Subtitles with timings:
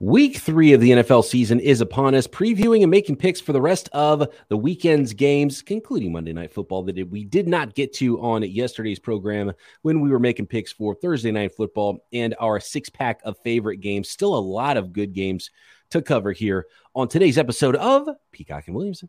[0.00, 3.60] Week three of the NFL season is upon us, previewing and making picks for the
[3.60, 8.20] rest of the weekend's games, concluding Monday Night Football that we did not get to
[8.20, 9.52] on yesterday's program
[9.82, 13.76] when we were making picks for Thursday Night Football and our six pack of favorite
[13.76, 14.10] games.
[14.10, 15.52] Still a lot of good games
[15.90, 16.66] to cover here
[16.96, 19.08] on today's episode of Peacock and Williamson.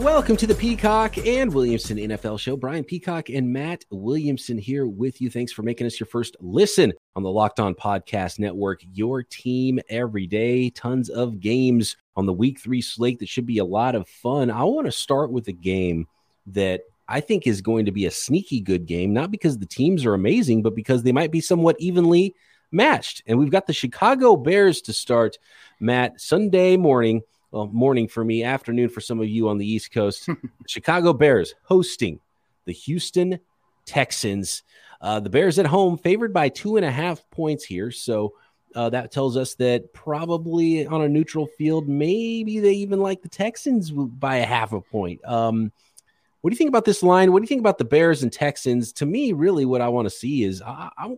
[0.00, 2.56] Welcome to the Peacock and Williamson NFL show.
[2.56, 5.28] Brian Peacock and Matt Williamson here with you.
[5.28, 8.80] Thanks for making us your first listen on the Locked On Podcast Network.
[8.94, 10.70] Your team every day.
[10.70, 14.50] Tons of games on the week three slate that should be a lot of fun.
[14.50, 16.06] I want to start with a game
[16.46, 20.06] that I think is going to be a sneaky good game, not because the teams
[20.06, 22.34] are amazing, but because they might be somewhat evenly
[22.72, 23.22] matched.
[23.26, 25.36] And we've got the Chicago Bears to start,
[25.78, 27.20] Matt, Sunday morning
[27.50, 30.28] well, morning for me, afternoon for some of you on the East Coast.
[30.66, 32.20] Chicago Bears hosting
[32.64, 33.40] the Houston
[33.86, 34.62] Texans.
[35.00, 37.90] Uh, the Bears at home favored by two and a half points here.
[37.90, 38.34] So
[38.74, 43.28] uh, that tells us that probably on a neutral field, maybe they even like the
[43.28, 45.20] Texans by a half a point.
[45.24, 45.72] Um,
[46.40, 47.32] what do you think about this line?
[47.32, 48.92] What do you think about the Bears and Texans?
[48.94, 51.16] To me, really, what I want to see is I, I,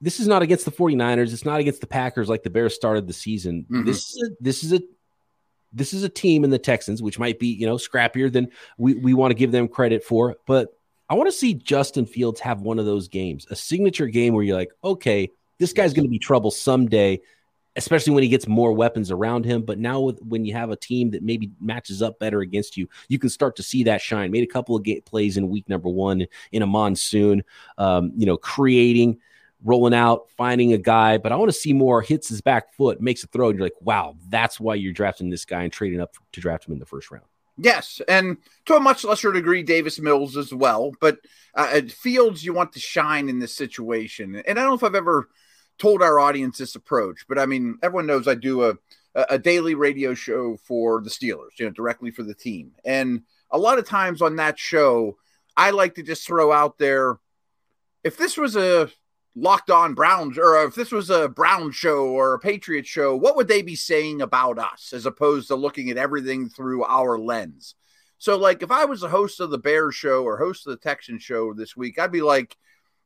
[0.00, 1.32] this is not against the 49ers.
[1.32, 3.66] It's not against the Packers like the Bears started the season.
[3.70, 3.84] Mm-hmm.
[3.84, 4.80] This is a, this is a
[5.72, 8.94] this is a team in the Texans, which might be, you know, scrappier than we,
[8.94, 10.36] we want to give them credit for.
[10.46, 10.68] But
[11.10, 14.42] I want to see Justin Fields have one of those games, a signature game where
[14.42, 17.20] you're like, okay, this guy's going to be trouble someday,
[17.76, 19.62] especially when he gets more weapons around him.
[19.62, 22.88] But now, with, when you have a team that maybe matches up better against you,
[23.08, 24.30] you can start to see that shine.
[24.30, 27.42] Made a couple of plays in week number one in a monsoon,
[27.76, 29.18] um, you know, creating
[29.64, 33.00] rolling out, finding a guy, but I want to see more hits his back foot,
[33.00, 36.00] makes a throw, and you're like, wow, that's why you're drafting this guy and trading
[36.00, 37.24] up to draft him in the first round.
[37.56, 38.36] Yes, and
[38.66, 40.92] to a much lesser degree, Davis Mills as well.
[41.00, 41.18] But
[41.54, 44.36] uh, Fields, you want to shine in this situation.
[44.36, 45.28] And I don't know if I've ever
[45.76, 48.74] told our audience this approach, but I mean, everyone knows I do a
[49.28, 52.72] a daily radio show for the Steelers, you know, directly for the team.
[52.84, 55.16] And a lot of times on that show,
[55.56, 57.18] I like to just throw out there
[58.04, 58.90] if this was a
[59.34, 63.36] Locked On Browns, or if this was a Brown show or a Patriot show, what
[63.36, 67.74] would they be saying about us as opposed to looking at everything through our lens?
[68.18, 70.76] So, like, if I was the host of the Bears show or host of the
[70.78, 72.56] Texan show this week, I'd be like,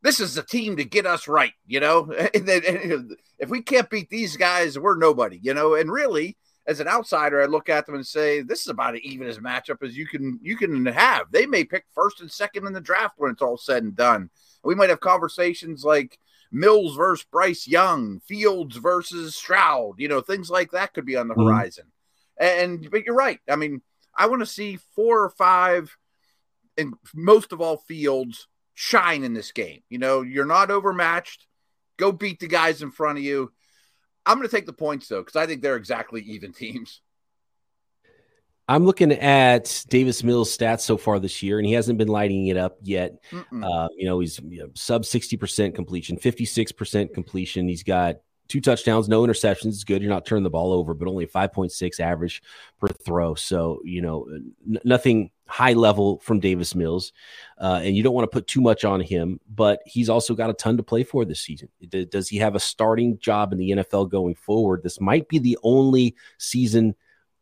[0.00, 2.08] this is the team to get us right, you know?
[2.12, 5.74] if we can't beat these guys, we're nobody, you know?
[5.74, 9.00] And really, as an outsider, I look at them and say, this is about as
[9.02, 11.30] even as matchup as you can you can have.
[11.30, 14.30] They may pick first and second in the draft when it's all said and done.
[14.64, 16.18] We might have conversations like
[16.50, 21.28] Mills versus Bryce Young, Fields versus Stroud, you know, things like that could be on
[21.28, 21.48] the mm-hmm.
[21.48, 21.86] horizon.
[22.38, 23.40] And but you're right.
[23.48, 23.82] I mean,
[24.16, 25.96] I want to see four or five,
[26.76, 29.82] and most of all, Fields shine in this game.
[29.88, 31.46] You know, you're not overmatched.
[31.96, 33.52] Go beat the guys in front of you.
[34.24, 37.00] I'm going to take the points though, because I think they're exactly even teams.
[38.72, 42.46] I'm looking at Davis Mills' stats so far this year, and he hasn't been lighting
[42.46, 43.22] it up yet.
[43.62, 47.68] Uh, you know, he's you know, sub 60% completion, 56% completion.
[47.68, 48.16] He's got
[48.48, 49.66] two touchdowns, no interceptions.
[49.66, 50.00] It's good.
[50.00, 52.42] You're not turning the ball over, but only 5.6 average
[52.80, 53.34] per throw.
[53.34, 57.12] So, you know, n- nothing high level from Davis Mills.
[57.58, 60.48] Uh, and you don't want to put too much on him, but he's also got
[60.48, 61.68] a ton to play for this season.
[62.08, 64.82] Does he have a starting job in the NFL going forward?
[64.82, 66.94] This might be the only season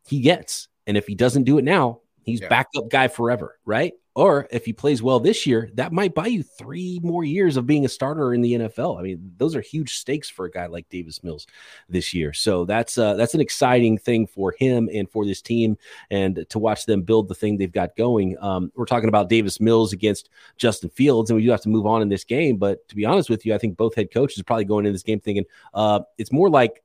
[0.09, 2.49] he gets and if he doesn't do it now, he's yeah.
[2.49, 3.93] backup guy forever, right?
[4.17, 7.65] Or if he plays well this year, that might buy you three more years of
[7.65, 8.99] being a starter in the NFL.
[8.99, 11.47] I mean, those are huge stakes for a guy like Davis Mills
[11.89, 12.33] this year.
[12.33, 15.79] So that's uh, that's an exciting thing for him and for this team,
[16.11, 18.37] and to watch them build the thing they've got going.
[18.41, 21.87] Um, we're talking about Davis Mills against Justin Fields, and we do have to move
[21.87, 22.57] on in this game.
[22.57, 24.93] But to be honest with you, I think both head coaches are probably going in
[24.93, 26.83] this game thinking uh, it's more like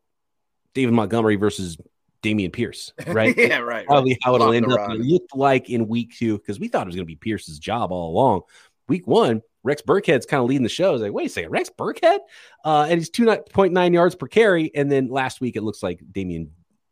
[0.75, 1.75] David Montgomery versus
[2.21, 3.35] Dameon Pierce, right?
[3.37, 3.85] yeah, right.
[3.85, 4.19] Probably right.
[4.23, 4.91] how it'll end up.
[4.91, 7.59] It looked like in week two because we thought it was going to be Pierce's
[7.59, 8.41] job all along.
[8.87, 10.89] Week one, Rex Burkhead's kind of leading the show.
[10.89, 12.19] I was like, wait a second, Rex Burkhead?
[12.63, 14.71] Uh, and he's 2.9 yards per carry.
[14.75, 16.49] And then last week, it looks like Dameon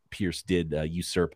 [0.10, 1.36] Pierce did uh, usurp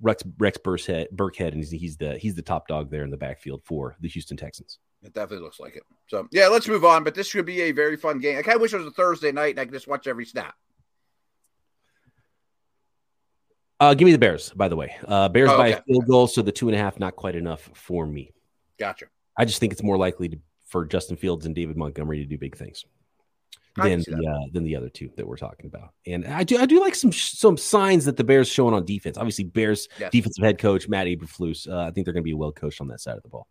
[0.00, 3.16] Rex, Rex Burkhead, Burkhead, and he's, he's the he's the top dog there in the
[3.16, 4.78] backfield for the Houston Texans.
[5.02, 5.82] It definitely looks like it.
[6.06, 7.04] So yeah, let's move on.
[7.04, 8.38] But this should be a very fun game.
[8.38, 10.24] I kind of wish it was a Thursday night and I could just watch every
[10.24, 10.54] snap.
[13.80, 14.96] Uh, give me the Bears, by the way.
[15.06, 17.34] Uh, Bears Oh, by a field goal, so the two and a half not quite
[17.34, 18.30] enough for me.
[18.78, 19.06] Gotcha.
[19.36, 22.38] I just think it's more likely to, for Justin Fields and David Montgomery to do
[22.38, 22.84] big things
[23.76, 25.90] than the uh, than the other two that we're talking about.
[26.06, 29.18] And I do I do like some some signs that the Bears showing on defense.
[29.18, 30.12] Obviously, Bears Yes.
[30.12, 31.68] defensive head coach Matt Eberflus.
[31.68, 33.28] Uh, I think they're going to be a well coached on that side of the
[33.28, 33.48] ball.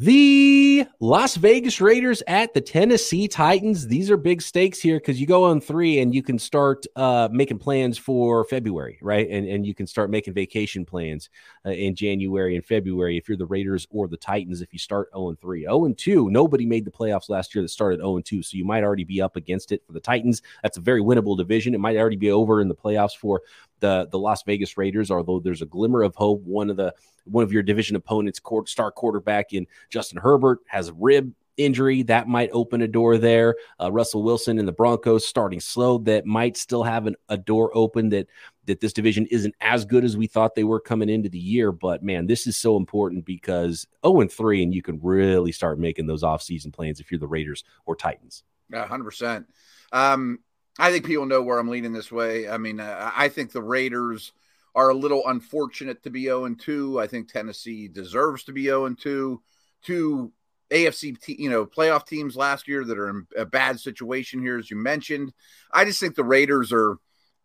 [0.00, 3.88] The Las Vegas Raiders at the Tennessee Titans.
[3.88, 7.28] These are big stakes here because you go on three and you can start uh,
[7.32, 9.28] making plans for February, right?
[9.28, 11.30] And and you can start making vacation plans
[11.66, 14.60] uh, in January and February if you're the Raiders or the Titans.
[14.60, 17.62] If you start 0 and 3, 0 and 2, nobody made the playoffs last year
[17.62, 19.98] that started 0 and 2, so you might already be up against it for the
[19.98, 20.42] Titans.
[20.62, 21.74] That's a very winnable division.
[21.74, 23.42] It might already be over in the playoffs for
[23.80, 26.42] the the Las Vegas Raiders, although there's a glimmer of hope.
[26.42, 26.94] One of the
[27.24, 32.02] one of your division opponents, court, star quarterback in Justin Herbert, has a rib injury
[32.04, 33.56] that might open a door there.
[33.80, 37.70] Uh, Russell Wilson and the Broncos starting slow that might still have an, a door
[37.74, 38.28] open that
[38.66, 41.72] that this division isn't as good as we thought they were coming into the year.
[41.72, 45.78] But man, this is so important because 0 and 3, and you can really start
[45.78, 48.44] making those offseason plans if you're the Raiders or Titans.
[48.70, 49.46] Yeah, hundred percent.
[49.92, 50.40] Um,
[50.78, 52.48] I think people know where I'm leaning this way.
[52.48, 54.32] I mean, uh, I think the Raiders
[54.74, 57.00] are a little unfortunate to be 0 and 2.
[57.00, 59.42] I think Tennessee deserves to be 0 and 2.
[59.82, 60.32] Two
[60.70, 64.70] AFC, you know, playoff teams last year that are in a bad situation here, as
[64.70, 65.32] you mentioned.
[65.72, 66.98] I just think the Raiders are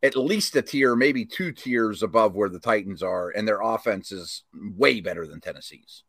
[0.04, 4.12] at least a tier, maybe two tiers above where the Titans are, and their offense
[4.12, 6.04] is way better than Tennessee's.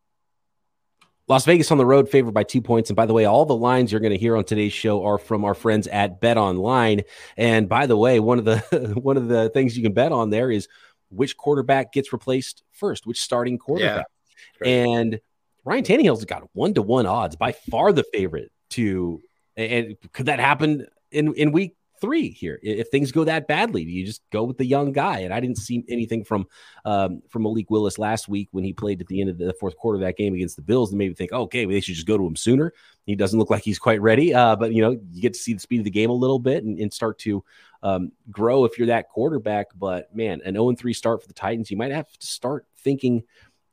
[1.27, 2.91] Las Vegas on the road, favored by two points.
[2.91, 5.19] And by the way, all the lines you're going to hear on today's show are
[5.19, 7.03] from our friends at Bet Online.
[7.37, 8.59] And by the way, one of the
[9.03, 10.69] one of the things you can bet on there is
[11.11, 14.07] which quarterback gets replaced first, which starting quarterback.
[14.59, 14.71] Great.
[14.71, 15.21] And
[15.65, 19.23] Ryan Tannehill's got one to one odds, by far the favorite to.
[19.57, 22.59] And could that happen in in week three here?
[22.63, 25.21] If things go that badly, you just go with the young guy?
[25.21, 26.47] And I didn't see anything from
[26.85, 29.77] um, from Malik Willis last week when he played at the end of the fourth
[29.77, 32.07] quarter of that game against the Bills, and maybe think, oh, okay, they should just
[32.07, 32.73] go to him sooner.
[33.07, 35.55] He doesn't look like he's quite ready, uh, but you know, you get to see
[35.55, 37.45] the speed of the game a little bit and, and start to
[37.83, 39.67] um, grow if you're that quarterback.
[39.75, 43.23] But man, an 0 3 start for the Titans, you might have to start thinking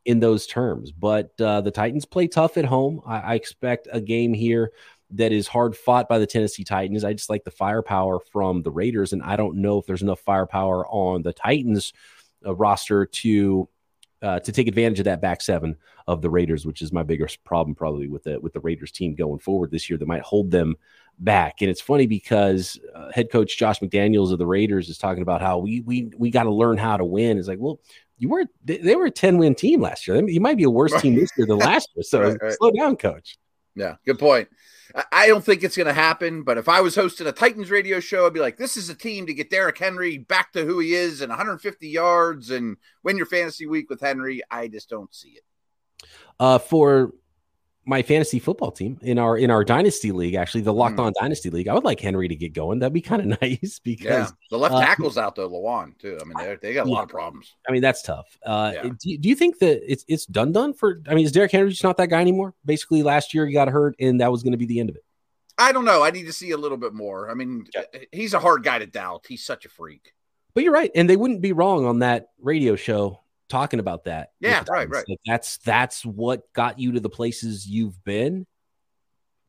[0.06, 0.92] in those terms.
[0.92, 3.01] But uh, the Titans play tough at home.
[3.06, 4.72] I, I expect a game here
[5.13, 7.04] that is hard fought by the Tennessee Titans.
[7.04, 10.19] I just like the firepower from the Raiders, and I don't know if there's enough
[10.22, 11.94] firepower on the Titans
[12.46, 13.68] uh, roster to
[14.22, 15.75] uh, to take advantage of that back seven
[16.08, 19.16] of the Raiders, which is my biggest problem probably with the with the Raiders team
[19.16, 20.75] going forward this year that might hold them
[21.19, 21.62] back.
[21.62, 25.42] And it's funny because uh, head coach Josh McDaniels of the Raiders is talking about
[25.42, 27.38] how we we we got to learn how to win.
[27.38, 27.80] It's like, well,
[28.18, 30.24] you were they, they were a ten win team last year.
[30.28, 32.04] You might be a worse team this year than last year.
[32.04, 32.54] So Right, right.
[32.54, 33.38] slow down, coach.
[33.75, 34.50] Yeah, good point.
[35.11, 37.99] I- don't think it's going to happen, but if I was hosting a Titans radio
[37.99, 40.79] show, I'd be like, this is a team to get Derrick Henry back to who
[40.79, 44.41] he is and 150 yards and win your fantasy week with Henry.
[44.49, 45.43] I just don't see it.
[46.39, 47.13] uh, for
[47.86, 50.36] my fantasy football team in our in our dynasty league.
[50.36, 51.07] Actually, the Locked Hmm.
[51.07, 51.68] On Dynasty League.
[51.68, 52.78] I would like Henry to get going.
[52.80, 56.18] That'd be kind of nice because Yeah, the left uh, tackle's out though, Lewan too.
[56.22, 57.56] I mean, they they got a lot of problems.
[57.68, 58.28] I mean that's tough.
[58.45, 58.81] Uh, Yeah.
[58.83, 61.01] do, you- do you think that it's it's done done for?
[61.07, 62.54] I mean, is Derrick Henry just not that guy anymore?
[62.66, 64.95] Basically, last year he got hurt, and that was going to be the end of
[64.95, 65.04] it.
[65.57, 66.01] I don't know.
[66.04, 67.30] I need to see a little bit more.
[67.30, 67.66] I mean,
[68.12, 69.25] he's a hard guy to doubt.
[69.27, 70.13] He's such a freak.
[70.54, 73.20] But you're right, and they wouldn't be wrong on that radio show
[73.51, 74.31] talking about that.
[74.39, 75.05] Yeah, right, right.
[75.08, 78.48] Like, that's that's what got you to the places you've been.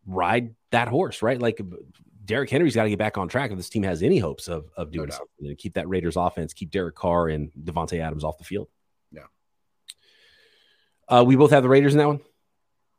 [0.06, 1.40] Ride that horse, right?
[1.40, 1.60] Like
[2.24, 4.68] Derrick Henry's got to get back on track if this team has any hopes of
[4.76, 5.18] of doing doubt.
[5.18, 8.68] something and keep that Raiders offense, keep Derek Carr and Davante Adams off the field.
[9.12, 9.22] Yeah.
[11.08, 12.20] Uh, we both have the Raiders in that one.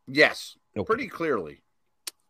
[0.07, 0.85] Yes, Okay.
[0.85, 1.62] pretty clearly.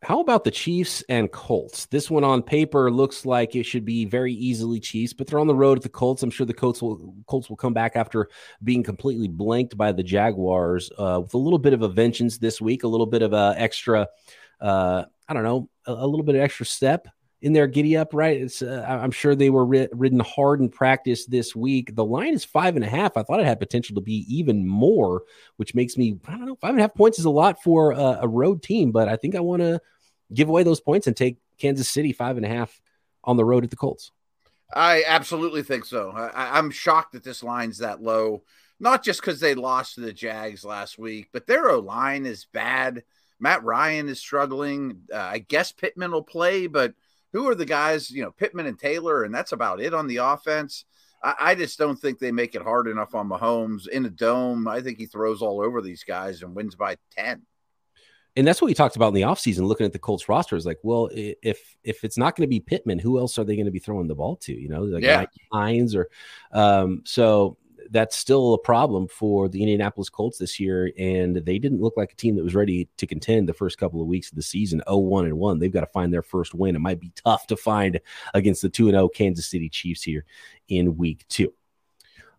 [0.03, 1.85] How about the Chiefs and Colts?
[1.85, 5.47] This one on paper looks like it should be very easily Chiefs, but they're on
[5.47, 6.23] the road at the Colts.
[6.23, 8.27] I'm sure the Colts will Colts will come back after
[8.65, 12.59] being completely blanked by the Jaguars uh, with a little bit of a vengeance this
[12.59, 14.09] week, a little bit of a extra,
[14.59, 17.07] uh, I don't know, a, a little bit of extra step
[17.43, 18.13] in their giddy up.
[18.13, 18.41] Right?
[18.41, 21.95] It's uh, I'm sure they were ri- ridden hard in practice this week.
[21.95, 23.17] The line is five and a half.
[23.17, 25.23] I thought it had potential to be even more,
[25.57, 27.91] which makes me I don't know five and a half points is a lot for
[27.91, 29.79] a, a road team, but I think I want to
[30.33, 32.81] give away those points and take Kansas City five and a half
[33.23, 34.11] on the road at the Colts.
[34.73, 36.11] I absolutely think so.
[36.11, 38.43] I, I'm shocked that this line's that low.
[38.79, 42.47] Not just because they lost to the Jags last week, but their O line is
[42.51, 43.03] bad.
[43.39, 45.01] Matt Ryan is struggling.
[45.13, 46.93] Uh, I guess Pittman will play, but
[47.33, 48.09] who are the guys?
[48.09, 50.85] You know, Pittman and Taylor, and that's about it on the offense.
[51.23, 54.67] I, I just don't think they make it hard enough on Mahomes in a dome.
[54.67, 57.41] I think he throws all over these guys and wins by ten.
[58.35, 60.65] and that's what we talked about in the offseason, looking at the Colts roster is
[60.65, 63.65] like, well, if if it's not going to be Pittman, who else are they going
[63.65, 64.53] to be throwing the ball to?
[64.53, 65.25] You know, like yeah.
[65.51, 66.09] Hines or
[66.51, 67.57] um, so
[67.93, 70.91] that's still a problem for the Indianapolis Colts this year.
[70.97, 74.01] And they didn't look like a team that was ready to contend the first couple
[74.01, 74.81] of weeks of the season.
[74.87, 75.59] 0-1 and 1.
[75.59, 76.75] They've got to find their first win.
[76.75, 78.01] It might be tough to find
[78.33, 80.25] against the 2 0 Kansas City Chiefs here
[80.67, 81.53] in week two.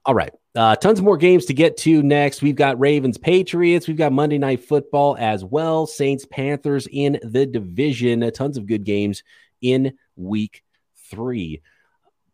[0.05, 0.33] All right.
[0.57, 2.43] Uh, tons more games to get to next.
[2.43, 3.87] We've got Ravens Patriots.
[3.87, 5.87] We've got Monday Night Football as well.
[5.87, 8.29] Saints Panthers in the division.
[8.33, 9.23] Tons of good games
[9.63, 10.63] in week
[11.11, 11.63] three.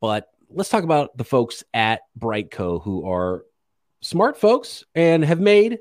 [0.01, 3.45] But let's talk about the folks at BriteCo who are
[4.01, 5.79] smart folks and have made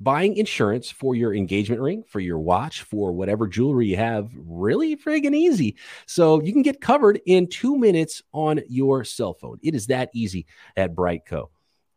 [0.00, 4.96] buying insurance for your engagement ring, for your watch, for whatever jewelry you have really
[4.96, 5.76] friggin' easy.
[6.06, 9.58] So you can get covered in two minutes on your cell phone.
[9.62, 11.48] It is that easy at BriteCo.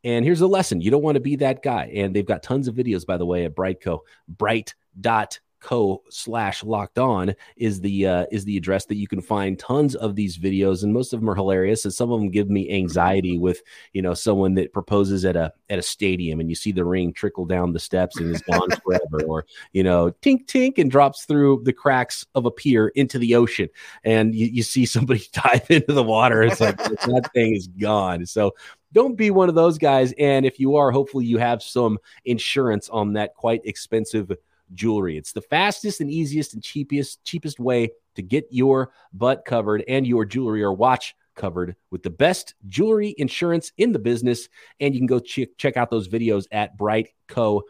[0.03, 1.91] And here's a lesson you don't want to be that guy.
[1.96, 7.00] And they've got tons of videos, by the way, at BriteCo, brite.co co slash locked
[7.00, 10.83] on is the uh, is the address that you can find tons of these videos
[10.83, 13.62] and most of them are hilarious and some of them give me anxiety with
[13.93, 17.12] you know someone that proposes at a at a stadium and you see the ring
[17.12, 21.25] trickle down the steps and is gone forever or you know tink tink and drops
[21.25, 23.67] through the cracks of a pier into the ocean
[24.03, 28.25] and you, you see somebody dive into the water it's like that thing is gone.
[28.25, 28.55] So
[28.93, 32.89] don't be one of those guys and if you are hopefully you have some insurance
[32.89, 34.31] on that quite expensive
[34.74, 35.17] jewelry.
[35.17, 40.05] It's the fastest and easiest and cheapest cheapest way to get your butt covered and
[40.07, 44.48] your jewelry or watch covered with the best jewelry insurance in the business.
[44.79, 47.62] And you can go check check out those videos at BriteCo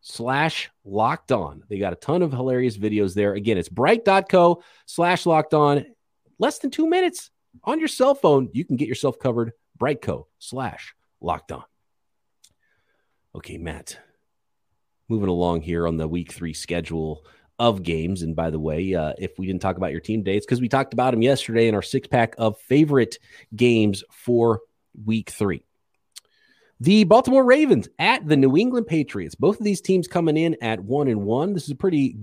[0.00, 1.62] slash locked on.
[1.68, 3.34] They got a ton of hilarious videos there.
[3.34, 5.86] Again, it's brite.co slash locked on.
[6.38, 7.30] Less than two minutes
[7.62, 8.50] on your cell phone.
[8.52, 9.52] You can get yourself covered.
[9.78, 11.64] BriteCo slash locked on.
[13.34, 13.98] Okay, Matt,
[15.08, 17.24] moving along here on the week three schedule
[17.58, 18.22] of games.
[18.22, 20.68] And by the way, uh, if we didn't talk about your team dates, because we
[20.68, 23.18] talked about them yesterday in our six pack of favorite
[23.54, 24.60] games for
[25.04, 25.64] week three.
[26.80, 29.36] The Baltimore Ravens at the New England Patriots.
[29.36, 31.54] Both of these teams coming in at one and one.
[31.54, 32.16] This is a pretty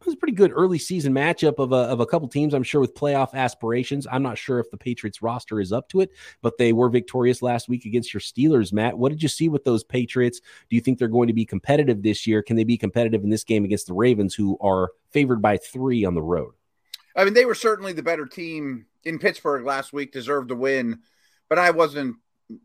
[0.00, 2.62] it was a pretty good early season matchup of a, of a couple teams, I'm
[2.62, 4.06] sure, with playoff aspirations.
[4.10, 7.42] I'm not sure if the Patriots roster is up to it, but they were victorious
[7.42, 8.96] last week against your Steelers, Matt.
[8.96, 10.40] What did you see with those Patriots?
[10.70, 12.42] Do you think they're going to be competitive this year?
[12.42, 16.04] Can they be competitive in this game against the Ravens, who are favored by three
[16.04, 16.54] on the road?
[17.16, 21.00] I mean, they were certainly the better team in Pittsburgh last week, deserved to win,
[21.48, 22.16] but I wasn't,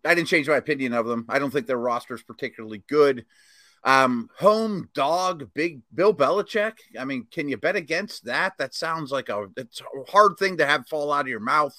[0.05, 1.25] I didn't change my opinion of them.
[1.29, 3.25] I don't think their roster is particularly good.
[3.85, 6.73] Um, home dog, big Bill Belichick.
[6.97, 8.53] I mean, can you bet against that?
[8.57, 11.75] That sounds like a it's a hard thing to have fall out of your mouth.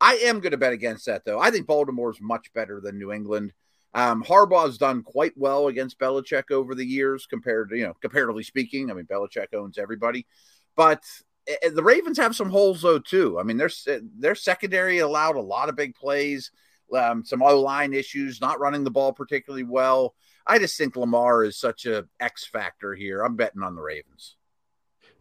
[0.00, 1.38] I am going to bet against that though.
[1.38, 3.52] I think Baltimore is much better than New England.
[3.92, 8.42] Um, Harbaugh's done quite well against Belichick over the years, compared to you know, comparatively
[8.42, 8.90] speaking.
[8.90, 10.26] I mean, Belichick owns everybody,
[10.74, 11.02] but
[11.48, 13.38] eh, eh, the Ravens have some holes though too.
[13.38, 13.70] I mean, their
[14.18, 16.50] their secondary allowed a lot of big plays,
[16.96, 20.14] um, some O line issues, not running the ball particularly well.
[20.46, 23.22] I just think Lamar is such a X factor here.
[23.22, 24.35] I'm betting on the Ravens.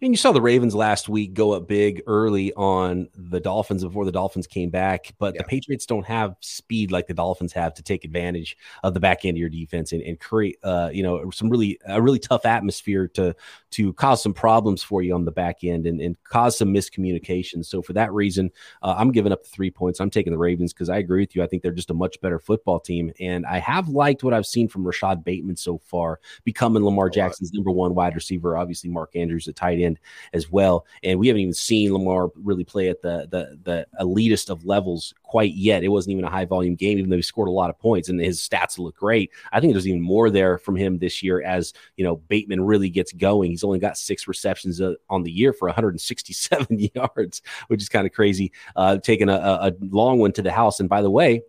[0.01, 4.03] And you saw the Ravens last week go up big early on the Dolphins before
[4.03, 5.41] the Dolphins came back, but yeah.
[5.41, 9.23] the Patriots don't have speed like the Dolphins have to take advantage of the back
[9.23, 12.45] end of your defense and, and create, uh, you know, some really a really tough
[12.45, 13.33] atmosphere to
[13.71, 17.65] to cause some problems for you on the back end and, and cause some miscommunication.
[17.65, 20.01] So for that reason, uh, I'm giving up the three points.
[20.01, 21.41] I'm taking the Ravens because I agree with you.
[21.41, 24.45] I think they're just a much better football team, and I have liked what I've
[24.45, 28.57] seen from Rashod Bateman so far, becoming Lamar Jackson's number one wide receiver.
[28.57, 29.99] Obviously, Mark Andrews at tight end end
[30.33, 30.85] as well.
[31.03, 35.13] And we haven't even seen Lamar really play at the the the elitist of levels
[35.23, 35.83] quite yet.
[35.83, 38.09] It wasn't even a high volume game, even though he scored a lot of points
[38.09, 39.31] and his stats look great.
[39.51, 42.89] I think there's even more there from him this year as you know Bateman really
[42.89, 43.51] gets going.
[43.51, 48.05] He's only got six receptions uh, on the year for 167 yards, which is kind
[48.05, 48.51] of crazy.
[48.75, 50.79] Uh, taking a, a long one to the house.
[50.79, 51.41] And by the way,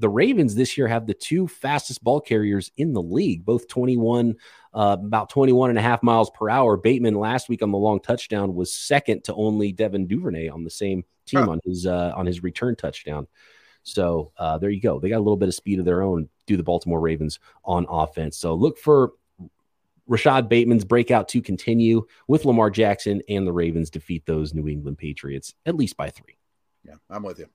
[0.00, 4.34] the Ravens this year have the two fastest ball carriers in the league, both 21,
[4.72, 6.76] uh, about 21 and a half miles per hour.
[6.76, 10.70] Bateman last week on the long touchdown was second to only Devin Duvernay on the
[10.70, 11.50] same team huh.
[11.50, 13.26] on his uh, on his return touchdown.
[13.82, 15.00] So uh, there you go.
[15.00, 16.28] They got a little bit of speed of their own.
[16.46, 18.36] Do the Baltimore Ravens on offense?
[18.36, 19.12] So look for
[20.06, 24.98] Rashod Bateman's breakout to continue with Lamar Jackson and the Ravens defeat those New England
[24.98, 26.36] Patriots at least by three.
[26.84, 27.46] Yeah, I'm with you.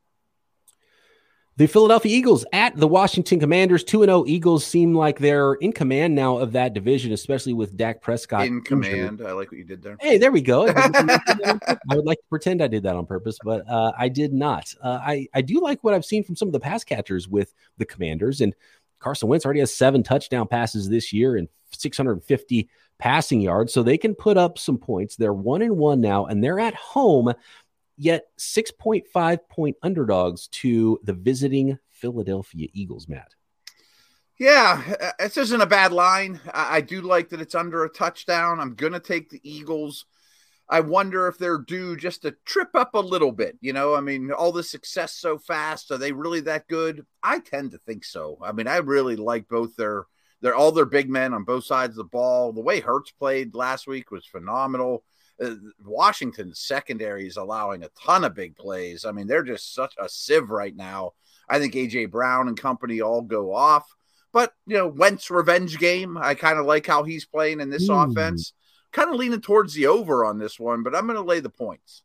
[1.58, 3.86] The Philadelphia Eagles at the Washington Commanders.
[3.86, 8.02] 2 0 Eagles seem like they're in command now of that division, especially with Dak
[8.02, 8.46] Prescott.
[8.46, 9.22] In command.
[9.26, 9.96] I like what you did there.
[10.02, 10.68] Hey, there we go.
[10.68, 14.74] I would like to pretend I did that on purpose, but uh, I did not.
[14.84, 17.54] Uh, I, I do like what I've seen from some of the pass catchers with
[17.78, 18.42] the Commanders.
[18.42, 18.54] And
[19.00, 23.98] Carson Wentz already has seven touchdown passes this year and 650 passing yards, so they
[23.98, 25.16] can put up some points.
[25.16, 27.34] They're one and one now, and they're at home,
[27.98, 33.34] yet 6.5 point underdogs to the visiting Philadelphia Eagles, Matt.
[34.38, 36.42] Yeah, uh, this isn't a bad line.
[36.54, 38.60] I, do like that it's under a touchdown.
[38.60, 40.06] I'm going to take the Eagles.
[40.68, 43.58] I wonder if they're due just to trip up a little bit.
[43.62, 45.90] You know, I mean, all the success so fast.
[45.92, 47.06] Are they really that good?
[47.24, 48.38] I tend to think so.
[48.42, 50.06] I mean, I really like both their
[50.42, 52.52] they're all their big men on both sides of the ball.
[52.52, 55.04] The way Hurts played last week was phenomenal.
[55.42, 59.06] Uh, Washington's secondary is allowing a ton of big plays.
[59.06, 61.14] I mean, they're just such a sieve right now.
[61.50, 63.88] I think AJ Brown and company all go off.
[64.32, 66.18] But you know, Wentz revenge game.
[66.18, 68.12] I kind of like how he's playing in this mm.
[68.12, 68.54] offense.
[68.92, 71.50] Kind of leaning towards the over on this one, but I'm going to lay the
[71.50, 72.04] points.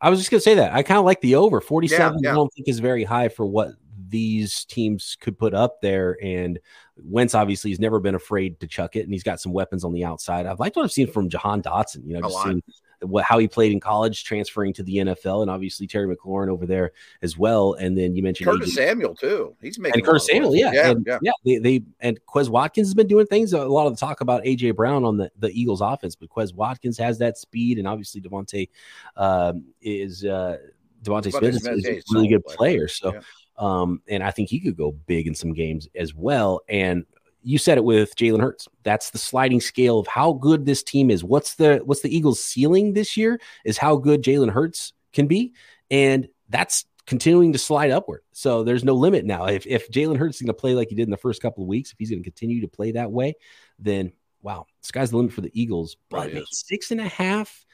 [0.00, 2.00] I was just going to say that I kind of like the over 47.
[2.00, 2.32] Yeah, yeah.
[2.32, 3.72] I don't think is very high for what
[4.12, 6.18] these teams could put up there.
[6.22, 6.60] And
[7.02, 9.92] Wentz obviously has never been afraid to chuck it, and he's got some weapons on
[9.92, 10.46] the outside.
[10.46, 12.06] I've liked what I've seen from Jahan Dotson.
[12.06, 12.62] You know, just seen
[13.00, 16.66] what how he played in college, transferring to the NFL, and obviously Terry McLaurin over
[16.66, 16.92] there
[17.22, 17.72] as well.
[17.72, 18.74] And then you mentioned Curtis AJ.
[18.74, 19.56] Samuel too.
[19.60, 21.18] He's making and Curtis Samuel, yeah, yeah, and, yeah.
[21.22, 21.32] yeah.
[21.44, 23.54] They, they and Quez Watkins has been doing things.
[23.54, 26.54] A lot of the talk about AJ Brown on the the Eagles offense, but Quez
[26.54, 28.68] Watkins has that speed, and obviously DeVonta
[29.16, 30.24] um, is.
[30.24, 30.58] Uh,
[31.02, 32.86] DeVonta Smith is, is a really good player.
[32.86, 33.20] So, yeah.
[33.56, 36.60] Um, and I think he could go big in some games as well.
[36.68, 37.04] And
[37.42, 38.68] you said it with Jalen Hurts.
[38.82, 41.24] That's the sliding scale of how good this team is.
[41.24, 43.40] What's the what's the Eagles' ceiling this year?
[43.64, 45.52] Is how good Jalen Hurts can be,
[45.90, 48.22] and that's continuing to slide upward.
[48.32, 49.46] So there's no limit now.
[49.46, 51.64] If if Jalen Hurts is going to play like he did in the first couple
[51.64, 53.34] of weeks, if he's going to continue to play that way,
[53.78, 55.96] then wow, sky's the limit for the Eagles.
[56.10, 57.64] But right, six and a half.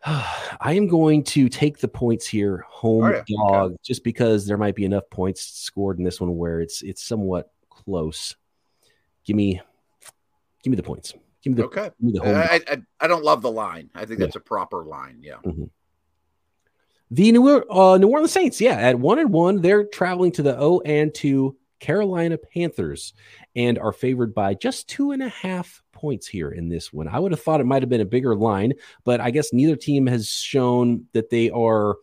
[0.06, 3.22] I am going to take the points here, home oh, yeah.
[3.28, 3.76] dog, okay.
[3.82, 7.50] just because there might be enough points scored in this one where it's it's somewhat
[7.68, 8.36] close.
[9.24, 9.60] Give me,
[10.62, 11.14] give me the points.
[11.42, 11.90] Give me the okay.
[12.00, 13.90] Me the I, I, I don't love the line.
[13.94, 14.26] I think yeah.
[14.26, 15.18] that's a proper line.
[15.22, 15.36] Yeah.
[15.44, 15.64] Mm-hmm.
[17.10, 20.58] The New uh, New Orleans Saints, yeah, at one and one, they're traveling to the
[20.58, 23.14] O and two Carolina Panthers,
[23.56, 27.08] and are favored by just two and a half points here in this one.
[27.08, 29.74] I would have thought it might have been a bigger line, but I guess neither
[29.74, 31.96] team has shown that they are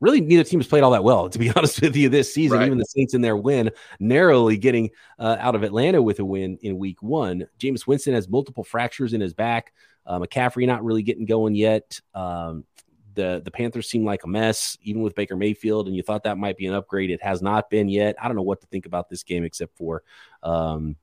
[0.00, 2.58] really neither team has played all that well, to be honest with you, this season.
[2.58, 2.66] Right.
[2.66, 6.58] Even the Saints in their win, narrowly getting uh, out of Atlanta with a win
[6.62, 7.46] in week one.
[7.58, 9.72] Jameis Winston has multiple fractures in his back.
[10.06, 12.00] Uh, McCaffrey not really getting going yet.
[12.14, 12.64] Um,
[13.14, 16.38] the the Panthers seem like a mess, even with Baker Mayfield, and you thought that
[16.38, 17.10] might be an upgrade.
[17.10, 18.16] It has not been yet.
[18.20, 20.02] I don't know what to think about this game except for
[20.42, 20.96] um,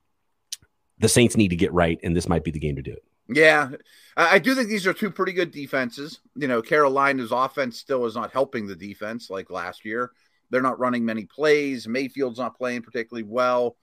[1.01, 3.03] the Saints need to get right, and this might be the game to do it.
[3.27, 3.71] Yeah,
[4.17, 6.19] I do think these are two pretty good defenses.
[6.35, 10.11] You know, Carolina's offense still is not helping the defense like last year.
[10.49, 11.87] They're not running many plays.
[11.87, 13.77] Mayfield's not playing particularly well.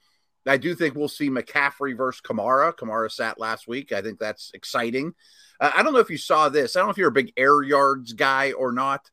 [0.47, 2.73] I do think we'll see McCaffrey versus Kamara.
[2.73, 3.91] Kamara sat last week.
[3.91, 5.13] I think that's exciting.
[5.59, 6.75] Uh, I don't know if you saw this.
[6.75, 9.09] I don't know if you're a big air yards guy or not,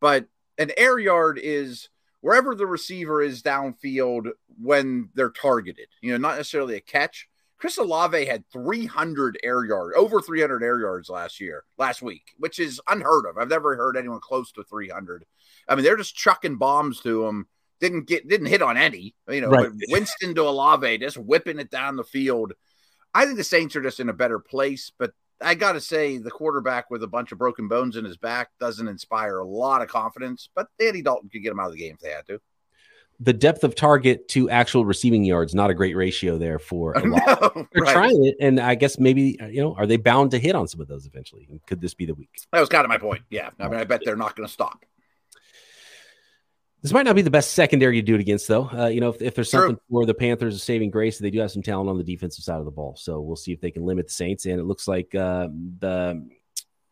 [0.00, 0.26] but
[0.58, 1.88] an air yard is
[2.20, 5.88] wherever the receiver is downfield when they're targeted.
[6.00, 7.27] You know, not necessarily a catch
[7.58, 12.58] Chris Olave had 300 air yards, over 300 air yards last year, last week, which
[12.58, 13.36] is unheard of.
[13.36, 15.24] I've never heard anyone close to 300.
[15.68, 17.46] I mean, they're just chucking bombs to him.
[17.80, 19.70] Didn't get, didn't hit on any, you know, right.
[19.88, 22.52] Winston to Olave, just whipping it down the field.
[23.14, 26.18] I think the Saints are just in a better place, but I got to say,
[26.18, 29.82] the quarterback with a bunch of broken bones in his back doesn't inspire a lot
[29.82, 32.26] of confidence, but Andy Dalton could get him out of the game if they had
[32.26, 32.40] to
[33.20, 37.00] the depth of target to actual receiving yards not a great ratio there for a
[37.08, 37.56] lot.
[37.56, 37.92] No, They're right.
[37.92, 40.80] trying it, and I guess maybe you know are they bound to hit on some
[40.80, 41.48] of those eventually?
[41.66, 42.30] Could this be the week?
[42.52, 43.22] That was kind of my point.
[43.30, 44.84] Yeah, I mean, I bet they're not going to stop.
[46.80, 48.70] This might not be the best secondary to do it against, though.
[48.72, 49.60] Uh, you know, if, if there's True.
[49.60, 52.44] something for the Panthers of saving grace, they do have some talent on the defensive
[52.44, 52.94] side of the ball.
[52.96, 54.46] So we'll see if they can limit the Saints.
[54.46, 55.48] And it looks like uh,
[55.80, 56.24] the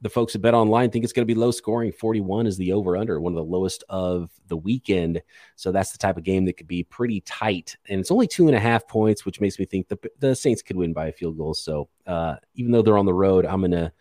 [0.07, 1.91] the folks at Bet Online think it's going to be low scoring.
[1.91, 5.21] 41 is the over under, one of the lowest of the weekend.
[5.57, 7.77] So that's the type of game that could be pretty tight.
[7.89, 10.63] And it's only two and a half points, which makes me think the, the Saints
[10.63, 11.55] could win by a field goal.
[11.55, 13.93] So uh, even though they're on the road, I'm going to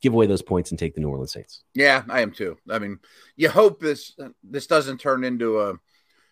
[0.00, 1.64] give away those points and take the New Orleans Saints.
[1.74, 2.56] Yeah, I am too.
[2.70, 3.00] I mean,
[3.34, 5.74] you hope this this doesn't turn into a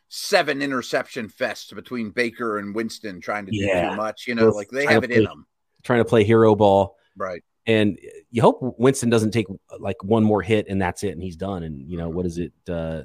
[0.07, 3.83] seven interception fest between Baker and Winston trying to yeah.
[3.83, 4.29] do too much.
[4.29, 5.47] You know, like they have it play, in them.
[5.83, 6.97] Trying to play hero ball.
[7.17, 7.99] Right and
[8.31, 9.47] you hope Winston doesn't take
[9.79, 11.63] like one more hit and that's it and he's done.
[11.63, 12.53] And you know what is it?
[12.69, 13.03] Uh,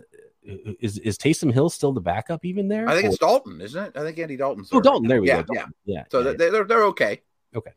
[0.79, 2.87] is is Taysom Hill still the backup even there?
[2.87, 3.09] I think or?
[3.09, 3.97] it's Dalton, isn't it?
[3.97, 4.69] I think Andy Dalton's.
[4.71, 5.07] Oh, Dalton.
[5.07, 5.53] There we yeah, go.
[5.53, 6.03] Yeah, yeah.
[6.09, 7.21] So yeah, they're they're okay.
[7.55, 7.71] Okay.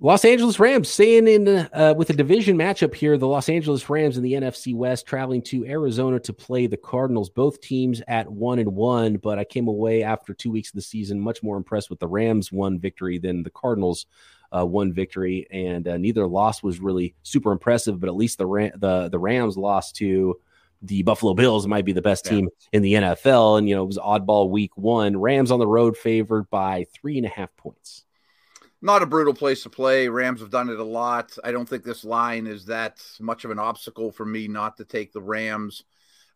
[0.00, 3.16] Los Angeles Rams staying in uh, with a division matchup here.
[3.16, 7.30] The Los Angeles Rams in the NFC West traveling to Arizona to play the Cardinals.
[7.30, 10.82] Both teams at one and one, but I came away after two weeks of the
[10.82, 14.06] season much more impressed with the Rams one victory than the Cardinals
[14.50, 18.00] uh, one victory, and uh, neither loss was really super impressive.
[18.00, 20.40] But at least the Ram- the the Rams lost to
[20.82, 23.86] the Buffalo Bills might be the best team in the NFL, and you know it
[23.86, 25.16] was oddball week one.
[25.16, 28.04] Rams on the road favored by three and a half points
[28.84, 30.08] not a brutal place to play.
[30.08, 31.38] Rams have done it a lot.
[31.42, 34.84] I don't think this line is that much of an obstacle for me not to
[34.84, 35.84] take the Rams.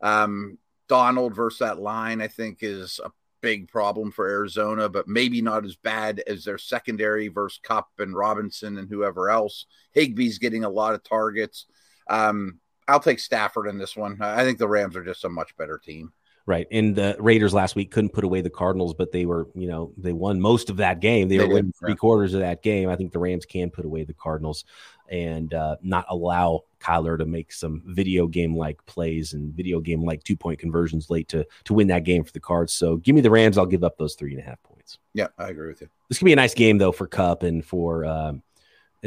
[0.00, 0.56] Um,
[0.88, 5.66] Donald versus that line, I think, is a big problem for Arizona, but maybe not
[5.66, 9.66] as bad as their secondary versus Kupp and Robinson and whoever else.
[9.94, 11.66] Higbee's getting a lot of targets.
[12.08, 14.22] Um, I'll take Stafford in this one.
[14.22, 16.14] I think the Rams are just a much better team.
[16.48, 16.66] Right.
[16.70, 19.92] And the Raiders last week couldn't put away the Cardinals, but they were, you know,
[19.98, 21.28] they won most of that game.
[21.28, 22.88] They, they were winning three quarters of that game.
[22.88, 24.64] I think the Rams can put away the Cardinals
[25.10, 30.02] and uh, not allow Kyler to make some video game like plays and video game
[30.02, 32.72] like two point conversions late to to win that game for the Cards.
[32.72, 33.58] So give me the Rams.
[33.58, 34.98] I'll give up those three and a half points.
[35.12, 35.88] Yeah, I agree with you.
[36.08, 38.42] This could be a nice game though for Kupp and for um,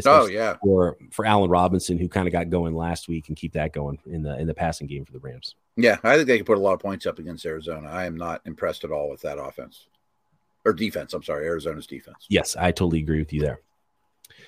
[0.05, 3.53] oh yeah for for Allen Robinson who kind of got going last week and keep
[3.53, 5.55] that going in the in the passing game for the Rams.
[5.75, 7.89] Yeah, I think they can put a lot of points up against Arizona.
[7.89, 9.87] I am not impressed at all with that offense
[10.65, 11.13] or defense.
[11.13, 12.25] I'm sorry, Arizona's defense.
[12.29, 13.61] Yes, I totally agree with you there.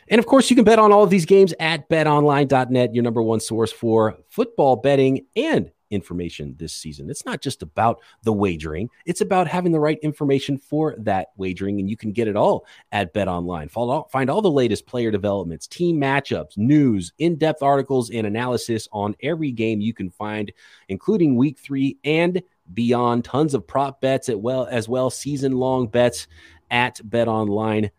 [0.09, 3.21] And of course, you can bet on all of these games at betonline.net, your number
[3.21, 7.09] one source for football betting and information this season.
[7.09, 11.79] It's not just about the wagering, it's about having the right information for that wagering.
[11.79, 13.69] And you can get it all at Bet Online.
[13.69, 19.15] Find all the latest player developments, team matchups, news, in depth articles, and analysis on
[19.21, 20.51] every game you can find,
[20.89, 22.41] including week three and
[22.73, 23.25] beyond.
[23.25, 26.27] Tons of prop bets at well as well, season long bets
[26.71, 27.91] at Bet Online,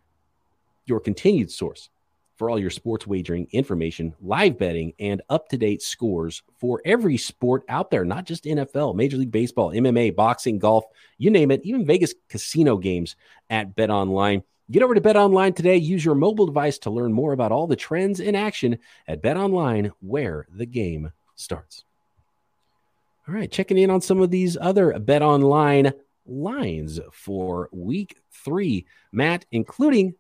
[0.87, 1.89] your continued source
[2.37, 7.17] for all your sports wagering information, live betting, and up to date scores for every
[7.17, 10.85] sport out there, not just NFL, Major League Baseball, MMA, boxing, golf,
[11.19, 13.17] you name it, even Vegas casino games
[13.51, 14.43] at Bet Online.
[14.71, 15.77] Get over to Bet Online today.
[15.77, 19.37] Use your mobile device to learn more about all the trends in action at Bet
[19.37, 21.85] Online, where the game starts.
[23.29, 25.93] All right, checking in on some of these other Bet Online
[26.27, 30.15] lines for week three, Matt, including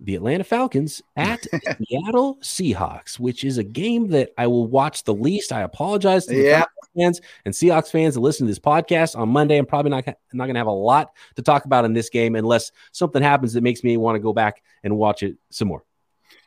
[0.00, 1.42] the Atlanta Falcons at
[1.88, 5.52] Seattle Seahawks, which is a game that I will watch the least.
[5.52, 6.64] I apologize to the yeah.
[6.96, 9.56] fans and Seahawks fans that listen to this podcast on Monday.
[9.56, 12.34] I'm probably not, not going to have a lot to talk about in this game
[12.34, 15.84] unless something happens that makes me want to go back and watch it some more.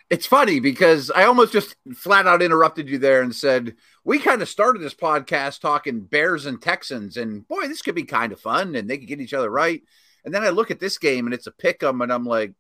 [0.10, 4.42] It's funny because I almost just flat out interrupted you there and said, We kind
[4.42, 8.40] of started this podcast talking Bears and Texans, and boy, this could be kind of
[8.40, 9.84] fun and they could get each other right.
[10.26, 12.54] And then I look at this game and it's a pick 'em, and I'm like,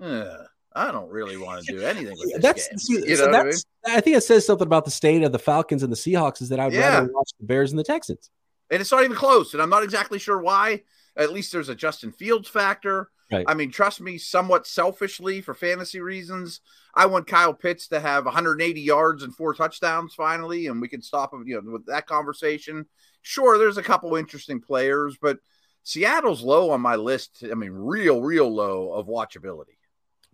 [0.00, 3.98] I don't really want to do anything with that's, see, you know that's I, mean?
[3.98, 6.48] I, think it says something about the state of the Falcons and the Seahawks is
[6.48, 6.98] that I'd yeah.
[6.98, 8.30] rather watch the Bears and the Texans.
[8.70, 9.52] And it's not even close.
[9.52, 10.82] And I'm not exactly sure why.
[11.16, 13.10] At least there's a Justin Fields factor.
[13.30, 13.44] Right.
[13.48, 16.60] I mean, trust me, somewhat selfishly for fantasy reasons,
[16.94, 21.02] I want Kyle Pitts to have 180 yards and four touchdowns finally, and we can
[21.02, 22.86] stop him, you know, with that conversation.
[23.22, 25.38] Sure, there's a couple interesting players, but
[25.84, 27.44] Seattle's low on my list.
[27.50, 29.73] I mean, real, real low of watchability.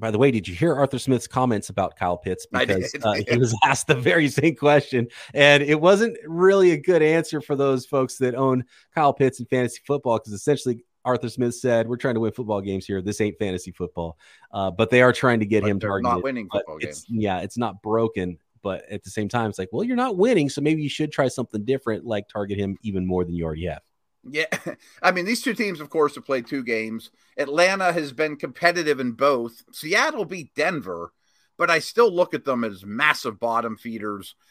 [0.01, 2.47] By the way, did you hear Arthur Smith's comments about Kyle Pitts?
[2.47, 7.03] Because uh, he was asked the very same question, and it wasn't really a good
[7.03, 10.19] answer for those folks that own Kyle Pitts in fantasy football.
[10.19, 13.03] Because essentially, Arthur Smith said, "We're trying to win football games here.
[13.03, 14.17] This ain't fantasy football,
[14.53, 16.15] uh, but they are trying to get but him targeted.
[16.15, 17.05] Not winning football games.
[17.09, 20.49] Yeah, it's not broken, but at the same time, it's like, well, you're not winning,
[20.49, 23.67] so maybe you should try something different, like target him even more than you already
[23.67, 23.83] have."
[24.29, 24.47] Yeah,
[25.03, 27.11] I mean these two teams, of course, have played two games.
[27.37, 29.63] Atlanta has been competitive in both.
[29.73, 31.13] Seattle beat Denver,
[31.57, 34.35] but I still look at them as massive bottom feeders.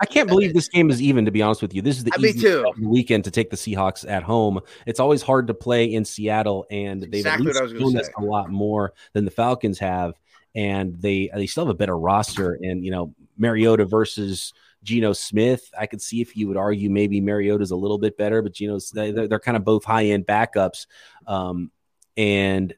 [0.00, 1.24] I can't believe this game is even.
[1.24, 4.22] To be honest with you, this is the uh, weekend to take the Seahawks at
[4.22, 4.60] home.
[4.86, 8.50] It's always hard to play in Seattle, and they've exactly at least this a lot
[8.50, 10.14] more than the Falcons have.
[10.54, 12.58] And they they still have a better roster.
[12.60, 15.70] And you know, Mariota versus Geno Smith.
[15.78, 18.90] I could see if you would argue maybe Mariota's a little bit better, but Geno's
[18.90, 20.86] they're, they're kind of both high end backups.
[21.26, 21.70] Um,
[22.16, 22.74] and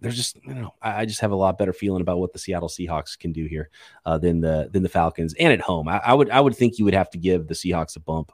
[0.00, 0.74] there's just you know.
[0.82, 3.70] I, just have a lot better feeling about what the Seattle Seahawks can do here
[4.04, 5.88] uh, than the than the Falcons and at home.
[5.88, 8.32] I, I, would I would think you would have to give the Seahawks a bump,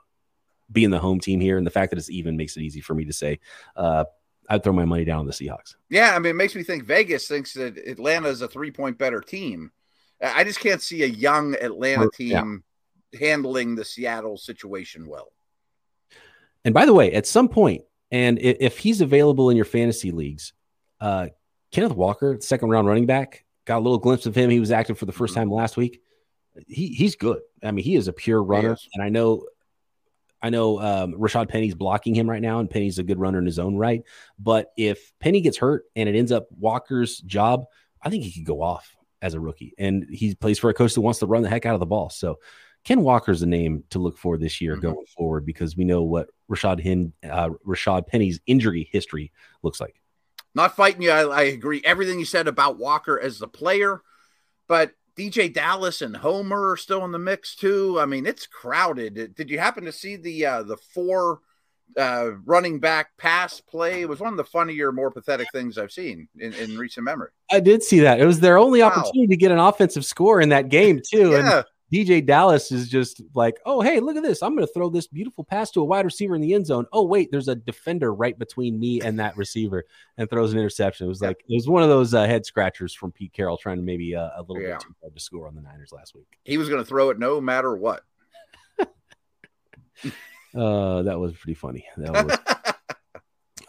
[0.71, 2.95] being the home team here, and the fact that it's even makes it easy for
[2.95, 3.39] me to say.
[3.77, 4.05] Uh,
[4.51, 5.77] I'd throw my money down on the Seahawks.
[5.89, 8.99] Yeah, I mean, it makes me think Vegas thinks that Atlanta is a three point
[8.99, 9.71] better team.
[10.21, 12.65] I just can't see a young Atlanta team
[13.19, 15.33] handling the Seattle situation well.
[16.65, 20.53] And by the way, at some point, and if he's available in your fantasy leagues,
[21.01, 21.29] uh,
[21.71, 24.51] Kenneth Walker, second round running back, got a little glimpse of him.
[24.51, 25.35] He was active for the 1st mm-hmm.
[25.35, 26.03] time last week.
[26.67, 27.41] He he's good.
[27.63, 29.47] I mean, he is a pure runner, and I know
[30.43, 33.47] I know um, Rashad Penny's blocking him right now, and Penny's a good runner in
[33.47, 34.03] his own right.
[34.39, 37.67] But if Penny gets hurt and it ends up Walker's job,
[38.03, 39.75] I think he could go off as a rookie.
[39.79, 41.87] And he plays for a coach that wants to run the heck out of the
[41.87, 42.11] ball.
[42.11, 42.39] So
[42.85, 44.93] Ken Walker's a name to look for this year mm-hmm.
[44.93, 50.01] going forward because we know what Rashad Hin, uh, Rashad Penny's injury history looks like.
[50.55, 51.11] Not fighting you.
[51.11, 54.03] I, I agree everything you said about Walker as the player,
[54.67, 58.01] but DeeJay Dallas and Homer are still in the mix too.
[58.01, 59.35] I mean, it's crowded.
[59.35, 61.41] Did you happen to see the uh, the four
[61.99, 64.01] uh, running back pass play?
[64.01, 67.31] It was one of the funnier, more pathetic things I've seen in, in recent memory.
[67.51, 68.19] I did see that.
[68.19, 68.87] It was their only wow.
[68.87, 71.33] opportunity to get an offensive score in that game too.
[71.33, 71.59] yeah.
[71.59, 74.43] And DeeJay Dallas is just like, oh, hey, look at this.
[74.43, 76.87] I'm going to throw this beautiful pass to a wide receiver in the end zone.
[76.93, 79.85] Oh, wait, there's a defender right between me and that receiver
[80.17, 81.07] and throws an interception.
[81.07, 83.77] It was like, it was one of those uh, head scratchers from Pete Carroll trying
[83.77, 84.75] to maybe uh, a little yeah.
[84.75, 86.29] bit too hard to score on the Niners last week.
[86.45, 88.05] He was going to throw it no matter what.
[88.79, 91.85] uh, that was pretty funny.
[91.97, 92.39] That was.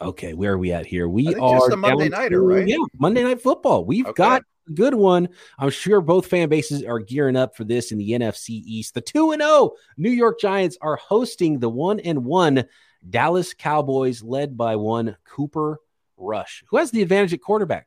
[0.00, 1.08] okay, where are we at here?
[1.08, 2.68] We are Monday nighter, right?
[2.68, 3.84] Yeah, Monday night football.
[3.84, 4.16] We've okay.
[4.16, 4.42] got
[4.74, 5.28] good one.
[5.58, 8.94] I'm sure both fan bases are gearing up for this in the NFC East.
[8.94, 12.64] The 2 and 0 New York Giants are hosting the 1 and 1
[13.08, 15.80] Dallas Cowboys led by one Cooper
[16.16, 16.64] Rush.
[16.68, 17.86] Who has the advantage at quarterback?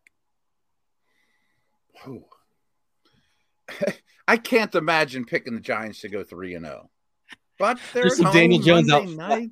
[2.06, 2.26] Oh.
[4.28, 6.90] I can't imagine picking the Giants to go 3 and 0.
[7.58, 9.18] But there's some Daniel Jones Monday out.
[9.18, 9.50] Night.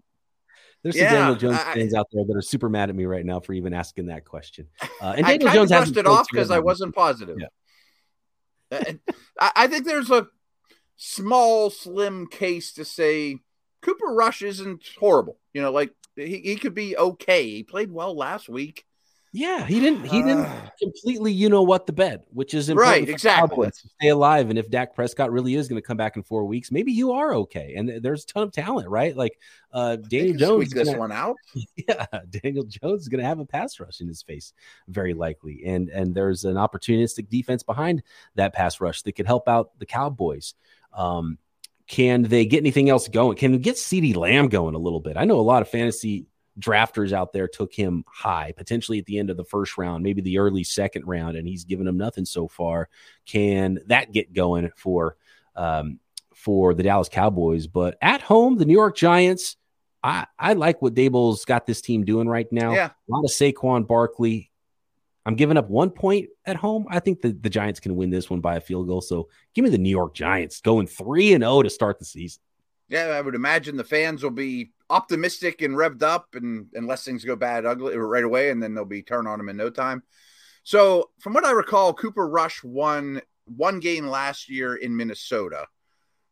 [0.84, 3.06] There's some yeah, Daniel Jones I, fans out there that are super mad at me
[3.06, 4.67] right now for even asking that question.
[5.02, 7.38] Uh, and Daniel I Jones brushed it off because I wasn't positive.
[7.39, 7.48] Yeah.
[9.39, 10.28] I think there's a
[10.98, 13.38] small, slim case to say
[13.82, 15.38] Cooper Rush isn't horrible.
[15.54, 17.50] You know, like he, he could be okay.
[17.50, 18.86] He played well last week.
[19.36, 20.04] Yeah, he didn't.
[20.04, 23.10] He didn't uh, completely, you know what, the bed, which is right.
[23.10, 23.72] Exactly.
[23.74, 26.72] stay alive, and if Dak Prescott really is going to come back in four weeks,
[26.72, 27.74] maybe you are okay.
[27.76, 29.17] And there's a ton of talent, right?
[29.17, 29.39] Like
[29.72, 30.69] uh, Daniel Jones.
[30.69, 31.36] This gonna, one out.
[31.76, 34.54] Yeah, Daniel Jones is going to have a pass rush in his face,
[34.88, 38.04] very likely, and and there's an opportunistic defense behind
[38.36, 40.54] that pass rush that could help out the Cowboys.
[40.96, 41.39] Um,
[41.88, 43.36] can they get anything else going?
[43.38, 45.17] Can we get CeeDee Lamb going a little bit?
[45.17, 46.28] I know a lot of fantasy
[46.59, 50.21] drafters out there took him high, potentially at the end of the first round, maybe
[50.21, 52.89] the early second round, and he's given them nothing so far.
[53.25, 55.17] Can that get going for
[55.55, 55.99] um,
[56.35, 57.67] for the Dallas Cowboys?
[57.67, 59.57] But at home, the New York Giants.
[60.05, 62.73] I, I like what Daboll's got this team doing right now.
[62.73, 62.87] Yeah.
[62.87, 64.51] A lot of Saquon Barkley.
[65.25, 66.85] I'm giving up one point at home.
[66.89, 68.99] I think the, the Giants can win this one by a field goal.
[68.99, 72.41] So give me the New York Giants going 3 and 0 to start the season.
[72.93, 77.25] Yeah, I would imagine the fans will be optimistic and revved up, and unless things
[77.25, 79.71] go bad, ugly uh, right away, and then they'll be turned on them in no
[79.71, 80.03] time.
[80.63, 85.65] So, from what I recall, Cooper Rush won one game last year in Minnesota.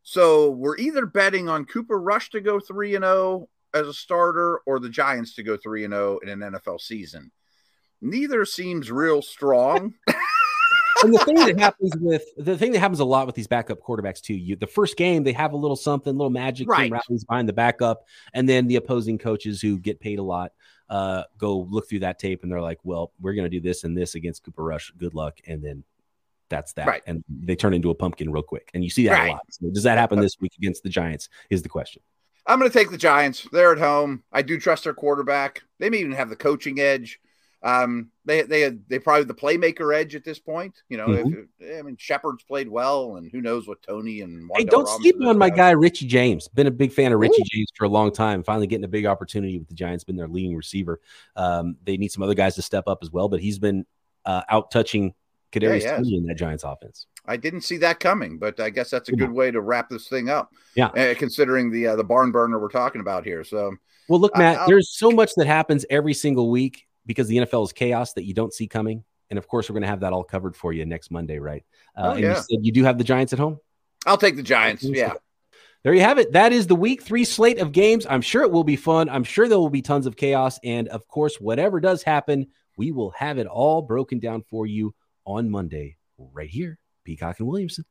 [0.04, 3.94] So we're either betting on Cooper Rush to go three and zero oh as a
[3.94, 7.32] starter, or the Giants to go three and zero oh in an NFL season.
[8.02, 9.96] Neither seems real strong.
[11.04, 13.80] and the thing that happens with the thing that happens a lot with these backup
[13.82, 16.92] quarterbacks too, you the first game they have a little something, a little magic right.
[16.92, 20.52] rallies behind the backup, and then the opposing coaches who get paid a lot
[20.90, 23.86] uh, go look through that tape and they're like, "Well, we're going to do this
[23.86, 24.92] and this against Cooper Rush.
[24.98, 25.84] Good luck." And then
[26.50, 27.02] that's that, right.
[27.08, 28.70] and they turn into a pumpkin real quick.
[28.74, 29.30] And you see that right.
[29.30, 29.42] a lot.
[29.50, 31.30] So does that happen this week against the Giants?
[31.50, 32.02] Is the question.
[32.46, 33.48] I'm going to take the Giants.
[33.52, 34.24] They're at home.
[34.34, 35.64] I do trust their quarterback.
[35.80, 37.20] They may even have the coaching edge.
[37.64, 40.82] Um, they they they probably the playmaker edge at this point.
[40.90, 41.42] You know, mm-hmm.
[41.60, 44.84] if, I mean Shepard's played well, and who knows what Toney and Wan'Dale hey, don't
[44.86, 46.48] Robinson sleep on my guy Richie James.
[46.48, 47.46] Been a big fan of Richie Ooh.
[47.52, 48.44] James for a long time.
[48.44, 50.04] Finally getting a big opportunity with the Giants.
[50.04, 51.00] Been their leading receiver.
[51.36, 53.86] Um, they need some other guys to step up as well, but he's been
[54.26, 55.14] uh, out touching
[55.52, 57.06] Kadarius yeah, in that Giants offense.
[57.26, 60.08] I didn't see that coming, but I guess that's a good way to wrap this
[60.08, 60.52] thing up.
[60.76, 63.44] Yeah, uh, considering the uh, the barn burner we're talking about here.
[63.44, 63.76] So,
[64.10, 67.74] well, look, Matt, there's so much that happens every single week because the NFL is
[67.74, 69.04] chaos that you don't see coming.
[69.30, 71.64] And of course, we're going to have that all covered for you next Monday, right?
[71.96, 72.30] Uh, oh, yeah.
[72.30, 73.60] you said you do have the Giants at home?
[74.06, 74.84] I'll take the Giants.
[74.84, 75.14] Yeah.
[75.84, 76.34] There you have it.
[76.34, 78.06] That is the week three slate of games.
[78.08, 79.10] I'm sure it will be fun.
[79.10, 80.60] I'm sure there will be tons of chaos.
[80.64, 84.94] And of course, whatever does happen, we will have it all broken down for you
[85.26, 87.86] on Monday, right here, Peacock and Williamson.